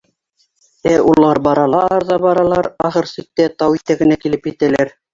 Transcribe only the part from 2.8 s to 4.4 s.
ахыр сиктә, тау итәгенә